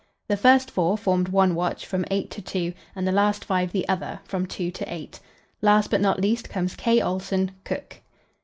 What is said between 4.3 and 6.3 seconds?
two to eight. Last, but not